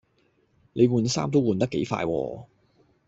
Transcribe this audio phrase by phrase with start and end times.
[0.73, 2.45] 你換衫都換得幾快喎